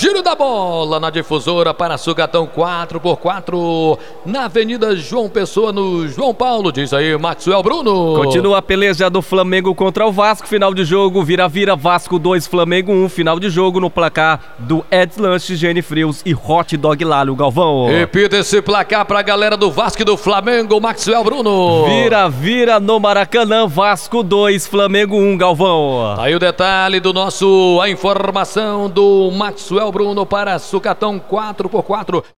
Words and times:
Giro 0.00 0.22
da 0.22 0.34
bola 0.34 0.98
na 0.98 1.10
difusora 1.10 1.74
para 1.74 1.98
Sucatão 1.98 2.46
4x4 2.46 3.98
na 4.24 4.46
Avenida 4.46 4.96
João 4.96 5.28
Pessoa, 5.28 5.72
no 5.72 6.08
João 6.08 6.32
Paulo. 6.32 6.72
Diz 6.72 6.94
aí, 6.94 7.18
Maxwell 7.18 7.62
Bruno. 7.62 8.14
Continua 8.14 8.56
a 8.56 8.62
peleja 8.62 9.10
do 9.10 9.20
Flamengo 9.20 9.74
contra 9.74 10.06
o 10.06 10.10
Vasco. 10.10 10.48
Final 10.48 10.72
de 10.72 10.86
jogo, 10.86 11.22
vira-vira, 11.22 11.76
Vasco 11.76 12.18
2, 12.18 12.46
Flamengo 12.46 12.90
1. 12.90 13.10
Final 13.10 13.38
de 13.38 13.50
jogo 13.50 13.78
no 13.78 13.90
placar 13.90 14.40
do 14.58 14.82
Ed 14.90 15.20
Lanche, 15.20 15.54
Gene 15.54 15.82
Frios 15.82 16.22
e 16.24 16.34
Hot 16.34 16.74
Dog 16.78 17.04
Lalo 17.04 17.36
Galvão. 17.36 17.88
Repita 17.88 18.38
esse 18.38 18.62
placar 18.62 19.04
para 19.04 19.18
a 19.18 19.22
galera 19.22 19.54
do 19.54 19.70
Vasco 19.70 20.00
e 20.00 20.04
do 20.06 20.16
Flamengo, 20.16 20.80
Maxwell 20.80 21.22
Bruno. 21.22 21.84
Vira-vira 21.84 22.80
no 22.80 22.98
Maracanã, 22.98 23.66
Vasco 23.66 24.22
2, 24.22 24.66
Flamengo 24.66 25.18
1, 25.18 25.36
Galvão. 25.36 26.14
Aí 26.18 26.34
o 26.34 26.38
detalhe 26.38 27.00
do 27.00 27.12
nosso, 27.12 27.78
a 27.82 27.90
informação 27.90 28.88
do 28.88 29.30
Maxwell 29.32 29.89
Bruno 29.92 30.24
para 30.26 30.58
Sucatão 30.58 31.20
4x4. 31.20 32.24